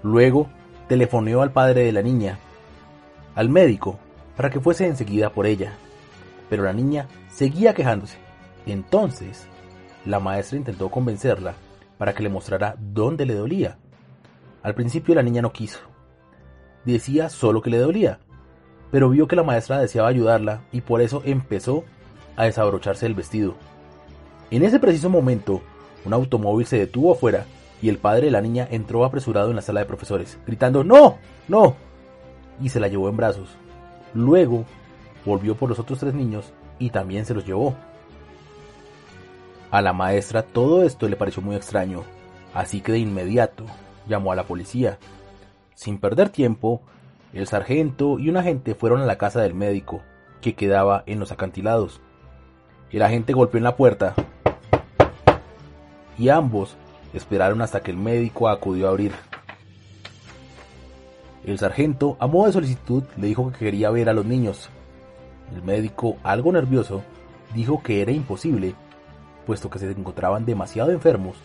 [0.05, 0.49] Luego
[0.87, 2.39] telefoneó al padre de la niña,
[3.35, 3.99] al médico,
[4.37, 5.73] para que fuese enseguida por ella.
[6.51, 8.19] Pero la niña seguía quejándose.
[8.67, 9.49] Entonces,
[10.05, 11.55] la maestra intentó convencerla
[11.97, 13.79] para que le mostrara dónde le dolía.
[14.63, 15.81] Al principio la niña no quiso.
[16.85, 18.19] Decía solo que le dolía,
[18.91, 21.83] pero vio que la maestra deseaba ayudarla y por eso empezó
[22.37, 23.55] a desabrocharse el vestido.
[24.51, 25.63] En ese preciso momento,
[26.05, 27.47] un automóvil se detuvo afuera
[27.85, 31.19] y el padre de la niña entró apresurado en la sala de profesores, gritando ¡No!
[31.49, 31.77] ¡No!
[32.59, 33.51] y se la llevó en brazos.
[34.15, 34.65] Luego
[35.27, 37.75] volvió por los otros tres niños y también se los llevó.
[39.71, 42.05] A la maestra todo esto le pareció muy extraño,
[42.55, 43.67] así que de inmediato
[44.09, 44.97] llamó a la policía.
[45.75, 46.81] Sin perder tiempo,
[47.35, 50.01] el sargento y un agente fueron a la casa del médico,
[50.41, 52.01] que quedaba en los acantilados.
[52.91, 54.15] El agente golpeó en la puerta
[56.17, 56.79] y ambos
[57.15, 59.13] Esperaron hasta que el médico acudió a abrir.
[61.47, 64.69] El sargento, a modo de solicitud, le dijo que quería ver a los niños.
[65.55, 67.03] El médico, algo nervioso,
[67.55, 68.75] dijo que era imposible,
[69.47, 71.37] puesto que se encontraban demasiado enfermos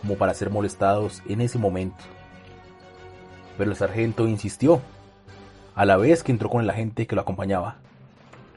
[0.00, 2.04] como para ser molestados en ese momento.
[3.56, 4.80] Pero el sargento insistió,
[5.74, 7.76] a la vez que entró con el agente que lo acompañaba.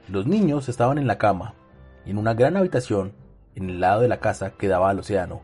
[0.07, 1.53] Los niños estaban en la cama,
[2.05, 3.13] en una gran habitación
[3.55, 5.41] en el lado de la casa que daba al océano,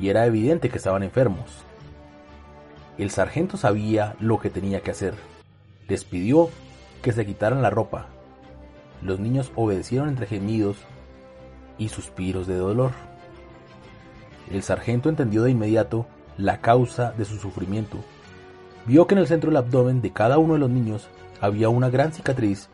[0.00, 1.64] y era evidente que estaban enfermos.
[2.98, 5.14] El sargento sabía lo que tenía que hacer.
[5.88, 6.48] Les pidió
[7.02, 8.06] que se quitaran la ropa.
[9.02, 10.76] Los niños obedecieron entre gemidos
[11.78, 12.92] y suspiros de dolor.
[14.50, 17.98] El sargento entendió de inmediato la causa de su sufrimiento.
[18.86, 21.08] Vio que en el centro del abdomen de cada uno de los niños
[21.40, 22.68] había una gran cicatriz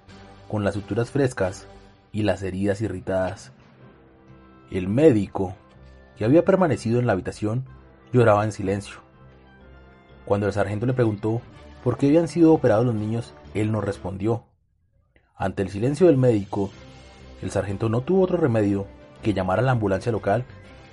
[0.48, 1.66] con las suturas frescas
[2.12, 3.52] y las heridas irritadas.
[4.70, 5.54] El médico,
[6.16, 7.64] que había permanecido en la habitación,
[8.12, 8.96] lloraba en silencio.
[10.24, 11.40] Cuando el sargento le preguntó
[11.84, 14.44] por qué habían sido operados los niños, él no respondió.
[15.36, 16.70] Ante el silencio del médico,
[17.42, 18.86] el sargento no tuvo otro remedio
[19.22, 20.44] que llamar a la ambulancia local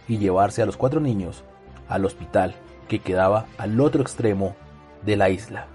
[0.08, 1.44] y llevarse a los cuatro niños
[1.88, 2.56] al hospital
[2.88, 4.56] que quedaba al otro extremo
[5.06, 5.68] de la isla.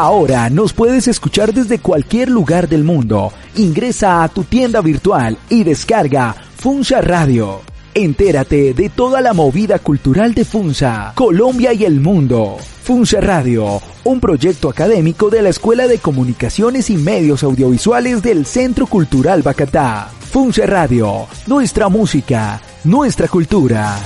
[0.00, 3.32] Ahora nos puedes escuchar desde cualquier lugar del mundo.
[3.56, 7.62] Ingresa a tu tienda virtual y descarga Funza Radio.
[7.94, 12.58] Entérate de toda la movida cultural de Funza, Colombia y el mundo.
[12.84, 18.86] Funza Radio, un proyecto académico de la Escuela de Comunicaciones y Medios Audiovisuales del Centro
[18.86, 20.10] Cultural Bacatá.
[20.30, 23.98] Funza Radio, nuestra música, nuestra cultura.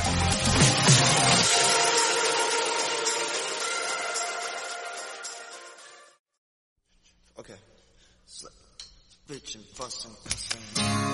[9.29, 11.12] bitching, fussing, fussing.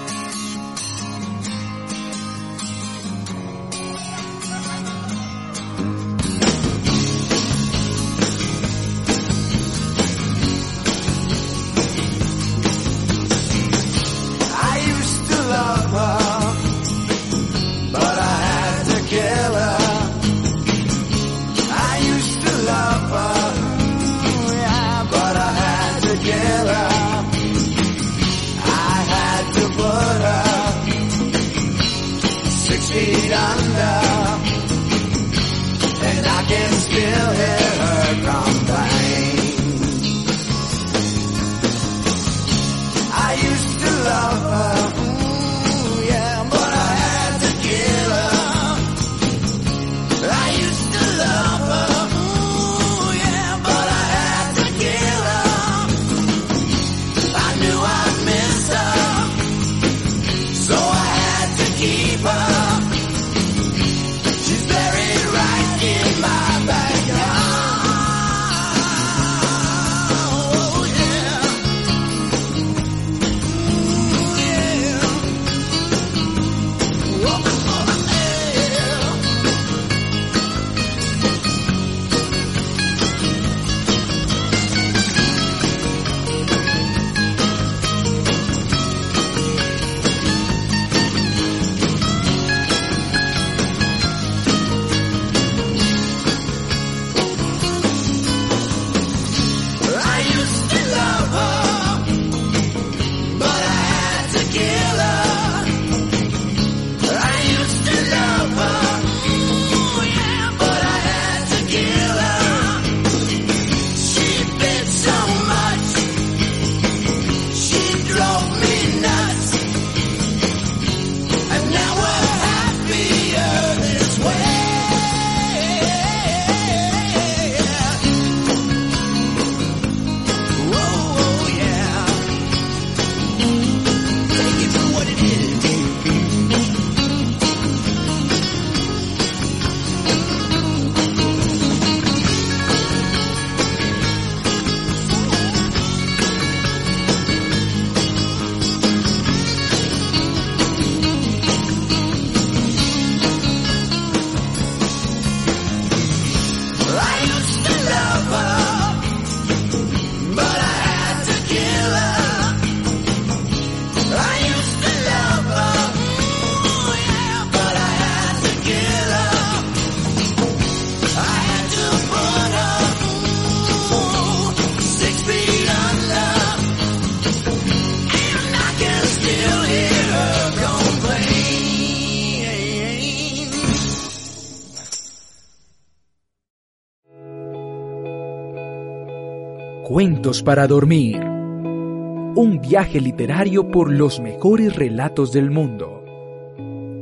[189.98, 191.20] Cuentos para dormir.
[191.24, 196.04] Un viaje literario por los mejores relatos del mundo.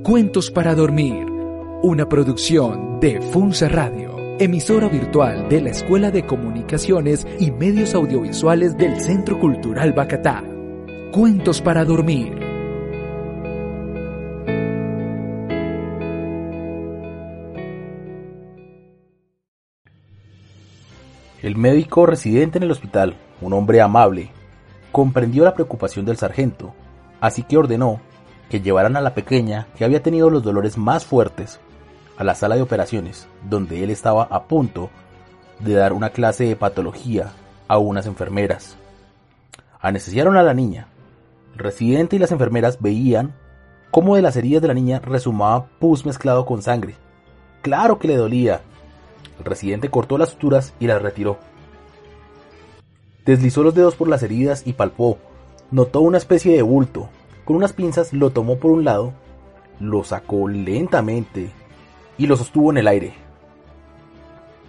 [0.03, 1.27] Cuentos para dormir.
[1.83, 8.79] Una producción de Funza Radio, emisora virtual de la Escuela de Comunicaciones y Medios Audiovisuales
[8.79, 10.43] del Centro Cultural Bacatá.
[11.13, 12.46] Cuentos para dormir.
[21.47, 24.33] El médico residente en el hospital, un hombre amable,
[24.91, 26.75] comprendió la preocupación del sargento,
[27.21, 28.01] así que ordenó
[28.51, 31.61] que llevaran a la pequeña que había tenido los dolores más fuertes
[32.19, 34.91] a la sala de operaciones, donde él estaba a punto
[35.61, 37.31] de dar una clase de patología
[37.69, 38.77] a unas enfermeras.
[39.81, 40.89] Anestesiaron a la niña.
[41.53, 43.37] El residente y las enfermeras veían
[43.93, 46.97] cómo de las heridas de la niña resumaba pus mezclado con sangre.
[47.63, 48.63] Claro que le dolía,
[49.39, 51.39] el residente cortó las suturas y las retiró.
[53.25, 55.19] Deslizó los dedos por las heridas y palpó.
[55.71, 57.09] Notó una especie de bulto.
[57.45, 59.13] Con unas pinzas lo tomó por un lado,
[59.81, 61.51] lo sacó lentamente
[62.19, 63.15] y lo sostuvo en el aire.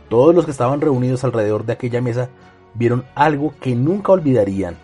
[0.10, 2.30] Todos los que estaban reunidos alrededor de aquella mesa
[2.74, 4.78] vieron algo que nunca olvidarían.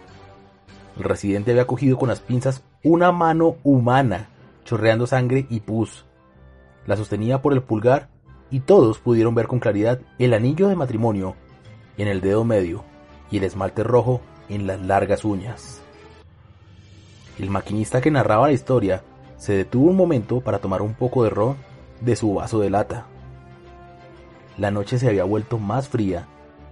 [0.97, 4.29] El residente había cogido con las pinzas una mano humana,
[4.65, 6.05] chorreando sangre y pus.
[6.85, 8.09] La sostenía por el pulgar
[8.51, 11.35] y todos pudieron ver con claridad el anillo de matrimonio
[11.97, 12.83] en el dedo medio
[13.31, 15.81] y el esmalte rojo en las largas uñas.
[17.39, 19.03] El maquinista que narraba la historia
[19.37, 21.57] se detuvo un momento para tomar un poco de ron
[22.01, 23.05] de su vaso de lata.
[24.57, 26.27] La noche se había vuelto más fría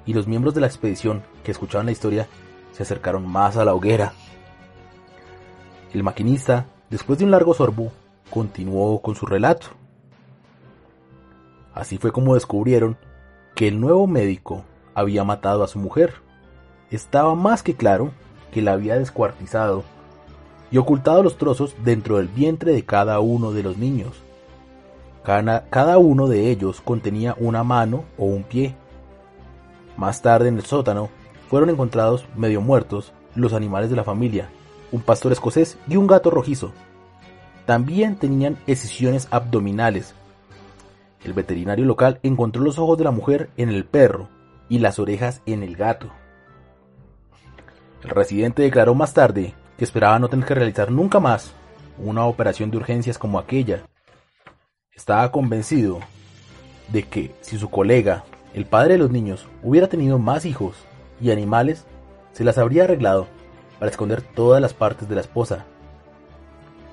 [0.06, 2.28] y los miembros de la expedición que escuchaban la historia
[2.72, 4.14] se acercaron más a la hoguera.
[5.94, 7.92] El maquinista, después de un largo sorbo,
[8.30, 9.68] continuó con su relato.
[11.74, 12.98] Así fue como descubrieron
[13.56, 14.64] que el nuevo médico
[14.94, 16.16] había matado a su mujer.
[16.90, 18.12] Estaba más que claro
[18.52, 19.84] que la había descuartizado
[20.72, 24.22] y ocultado los trozos dentro del vientre de cada uno de los niños.
[25.24, 28.76] Cada, uno de ellos contenía una mano o un pie.
[29.96, 31.10] Más tarde en el sótano
[31.50, 34.50] fueron encontrados medio muertos los animales de la familia,
[34.92, 36.72] un pastor escocés y un gato rojizo.
[37.66, 40.16] También tenían escisiones abdominales
[41.24, 44.30] el veterinario local encontró los ojos de la mujer en el perro
[44.70, 46.12] y las orejas en el gato.
[48.04, 51.54] El residente declaró más tarde que esperaba no tener que realizar nunca más
[51.98, 53.84] una operación de urgencias como aquella.
[54.94, 56.00] Estaba convencido
[56.92, 60.76] de que si su colega, el padre de los niños, hubiera tenido más hijos
[61.22, 61.86] y animales,
[62.32, 63.28] se las habría arreglado
[63.78, 65.66] para esconder todas las partes de la esposa.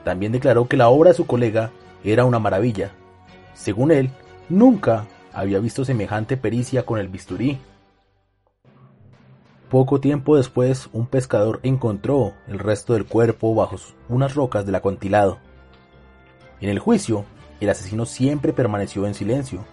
[0.05, 1.71] También declaró que la obra de su colega
[2.05, 2.93] era una maravilla
[3.59, 4.11] según él,
[4.49, 7.59] nunca había visto semejante pericia con el bisturí.
[9.69, 13.77] Poco tiempo después, un pescador encontró el resto del cuerpo bajo
[14.09, 15.39] unas rocas del acantilado.
[16.61, 17.25] En el juicio,
[17.61, 19.65] el asesino siempre permaneció en silencio.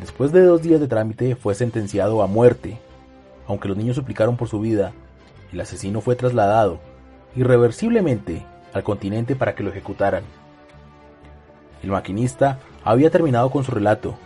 [0.00, 2.80] Después de dos días de trámite, fue sentenciado a muerte.
[3.46, 4.92] Aunque los niños suplicaron por su vida,
[5.52, 6.80] el asesino fue trasladado
[7.36, 10.24] irreversiblemente al continente para que lo ejecutaran.
[11.82, 14.16] El maquinista había terminado con su relato.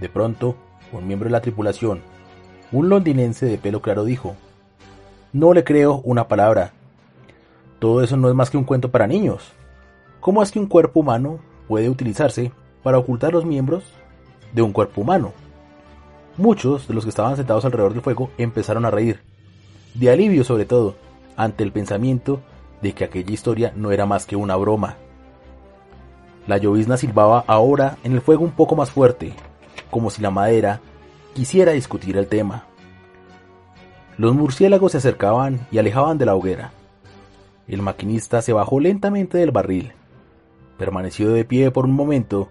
[0.00, 0.56] De pronto,
[0.92, 2.00] un miembro de la tripulación,
[2.72, 4.34] un londinense de pelo claro, dijo,
[5.32, 6.72] No le creo una palabra.
[7.78, 9.52] Todo eso no es más que un cuento para niños.
[10.20, 11.38] ¿Cómo es que un cuerpo humano
[11.68, 13.84] puede utilizarse para ocultar los miembros
[14.52, 15.32] de un cuerpo humano?
[16.36, 19.20] Muchos de los que estaban sentados alrededor del fuego empezaron a reír,
[19.94, 20.96] de alivio sobre todo,
[21.36, 22.40] ante el pensamiento
[22.82, 24.96] de que aquella historia no era más que una broma.
[26.46, 29.32] La llovizna silbaba ahora en el fuego un poco más fuerte,
[29.90, 30.80] como si la madera
[31.34, 32.64] quisiera discutir el tema.
[34.16, 36.72] Los murciélagos se acercaban y alejaban de la hoguera.
[37.66, 39.92] El maquinista se bajó lentamente del barril.
[40.78, 42.48] Permaneció de pie por un momento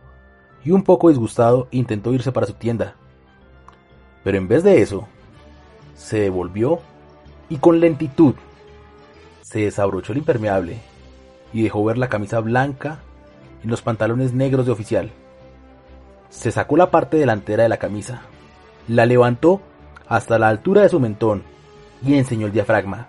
[0.63, 2.95] y un poco disgustado intentó irse para su tienda.
[4.23, 5.07] Pero en vez de eso,
[5.95, 6.79] se devolvió
[7.47, 8.35] y con lentitud
[9.41, 10.79] se desabrochó el impermeable
[11.53, 12.99] y dejó ver la camisa blanca
[13.63, 15.11] y los pantalones negros de oficial.
[16.29, 18.21] Se sacó la parte delantera de la camisa,
[18.87, 19.61] la levantó
[20.07, 21.43] hasta la altura de su mentón
[22.03, 23.07] y enseñó el diafragma.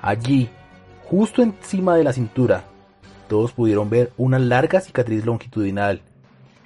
[0.00, 0.48] Allí,
[1.04, 2.64] justo encima de la cintura,
[3.28, 6.02] todos pudieron ver una larga cicatriz longitudinal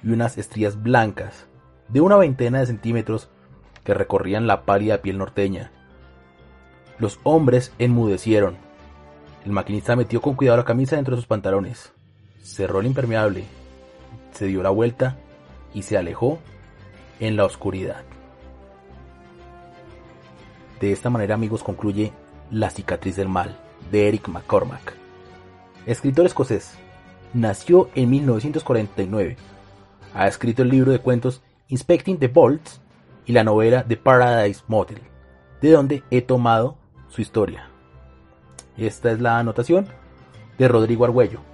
[0.03, 1.45] y unas estrías blancas
[1.87, 3.29] de una veintena de centímetros
[3.83, 5.71] que recorrían la pálida piel norteña.
[6.99, 8.57] Los hombres enmudecieron.
[9.45, 11.93] El maquinista metió con cuidado la camisa dentro de sus pantalones
[12.41, 13.45] cerró el impermeable,
[14.31, 15.17] se dio la vuelta
[15.73, 16.39] y se alejó
[17.19, 18.03] en la oscuridad.
[20.79, 22.13] De esta manera, amigos, concluye
[22.51, 23.59] La cicatriz del mal,
[23.91, 24.93] de Eric McCormack.
[25.85, 26.75] Escritor escocés,
[27.33, 29.37] nació en 1949.
[30.13, 32.81] Ha escrito el libro de cuentos Inspecting the Bolts
[33.25, 35.01] y la novela The Paradise Motel,
[35.61, 36.77] de donde he tomado
[37.09, 37.69] su historia.
[38.77, 39.87] Esta es la anotación
[40.57, 41.48] de Rodrigo Argüello.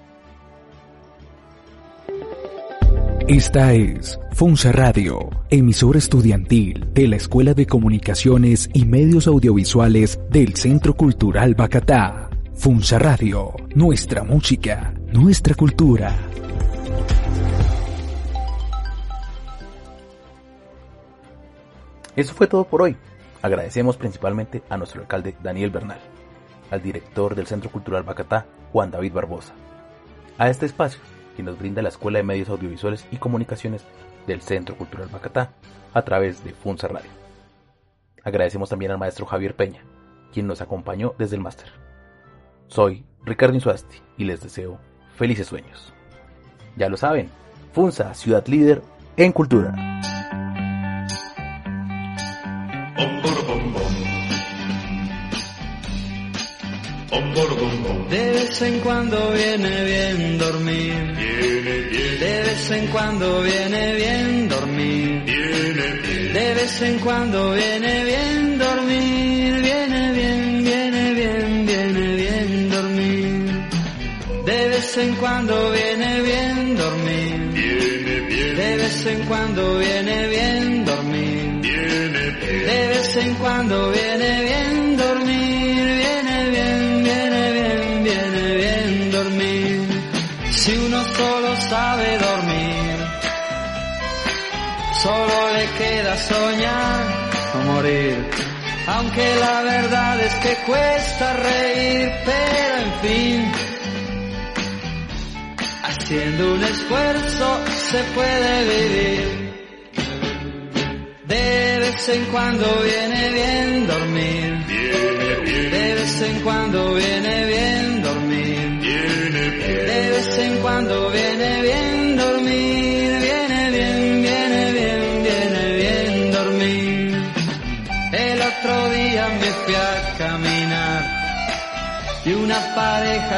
[3.28, 10.56] Esta es Funza Radio, emisora estudiantil de la Escuela de Comunicaciones y Medios Audiovisuales del
[10.56, 12.30] Centro Cultural Bacatá.
[12.54, 16.16] Funza Radio, nuestra música, nuestra cultura.
[22.16, 22.96] Eso fue todo por hoy.
[23.42, 26.00] Agradecemos principalmente a nuestro alcalde Daniel Bernal,
[26.70, 29.54] al director del Centro Cultural Bacatá, Juan David Barbosa,
[30.38, 31.00] a este espacio
[31.36, 33.84] que nos brinda la Escuela de Medios Audiovisuales y Comunicaciones
[34.28, 35.52] del Centro Cultural Bacatá
[35.94, 37.10] a través de Funza Radio.
[38.24, 39.82] Agradecemos también al maestro Javier Peña,
[40.34, 41.68] quien nos acompañó desde el máster.
[42.68, 44.80] Soy Ricardo Insuasti y les deseo
[45.16, 45.94] felices sueños.
[46.76, 47.30] Ya lo saben,
[47.74, 48.82] Funza, ciudad líder
[49.18, 49.74] en cultura.
[57.36, 60.94] De vez en cuando viene bien dormir.
[62.18, 65.26] De vez en cuando viene bien dormir.
[66.34, 69.54] De vez en cuando viene bien dormir.
[69.62, 73.68] Viene bien, viene bien, viene bien dormir.
[74.46, 77.36] De vez en cuando viene bien dormir.
[78.56, 81.62] De vez en cuando viene bien dormir.
[81.62, 84.75] De vez en cuando viene bien
[91.18, 92.98] solo sabe dormir,
[95.02, 97.04] solo le queda soñar
[97.54, 98.30] o morir.
[98.88, 103.52] Aunque la verdad es que cuesta reír, pero en fin,
[105.84, 107.60] haciendo un esfuerzo
[107.92, 109.46] se puede vivir.
[111.26, 113.55] De vez en cuando viene bien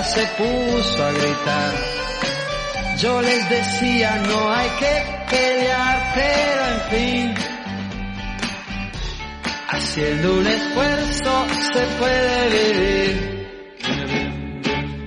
[0.03, 1.73] se puso a gritar.
[2.97, 4.93] Yo les decía no hay que
[5.29, 7.35] pelear, pero en fin.
[9.69, 13.37] Haciendo un esfuerzo se puede vivir.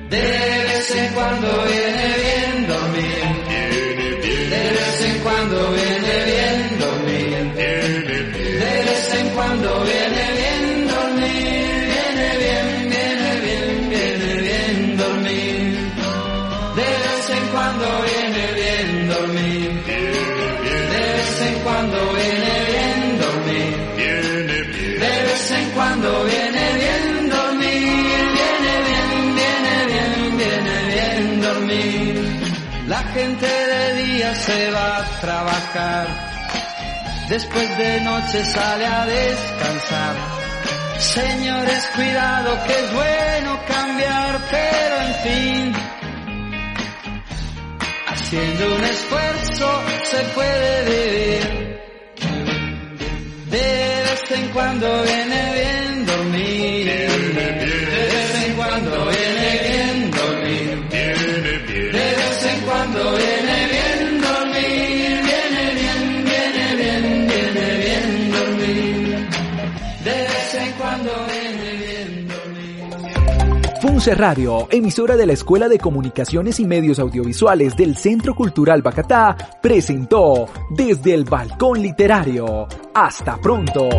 [0.09, 2.30] De vez en cuando viene bien
[33.13, 36.07] gente de día se va a trabajar,
[37.29, 40.17] después de noche sale a descansar.
[40.99, 45.73] Señores, cuidado que es bueno cambiar, pero en fin,
[48.09, 51.81] haciendo un esfuerzo se puede vivir.
[53.51, 55.60] De vez en cuando viene
[74.01, 79.36] Funce Radio, emisora de la Escuela de Comunicaciones y Medios Audiovisuales del Centro Cultural Bacatá,
[79.61, 82.66] presentó Desde el Balcón Literario.
[82.94, 83.90] Hasta pronto.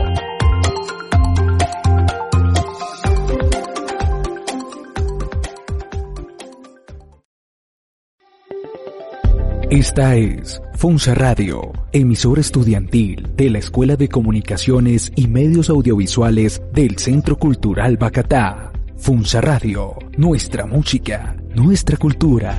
[9.69, 16.97] Esta es Funza Radio, emisora estudiantil de la Escuela de Comunicaciones y Medios Audiovisuales del
[16.97, 18.70] Centro Cultural Bacatá.
[19.01, 22.55] Funza Radio, nuestra música, nuestra cultura.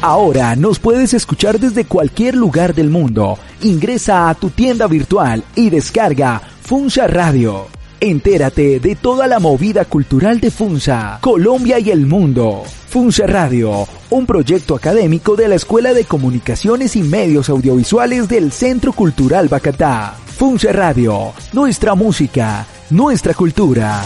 [0.00, 3.38] Ahora nos puedes escuchar desde cualquier lugar del mundo.
[3.60, 7.66] Ingresa a tu tienda virtual y descarga Funza Radio.
[8.00, 12.62] Entérate de toda la movida cultural de Funza, Colombia y el mundo.
[12.88, 18.92] Funza Radio, un proyecto académico de la Escuela de Comunicaciones y Medios Audiovisuales del Centro
[18.92, 20.14] Cultural Bacatá.
[20.36, 24.02] Funza Radio, nuestra música, nuestra cultura.